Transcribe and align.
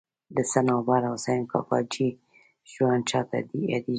د 0.35 0.37
صنوبر 0.51 1.01
حسین 1.11 1.41
کاکاجي 1.51 2.09
ژوند 2.71 3.01
چاته 3.09 3.37
یادېږي. 3.73 3.89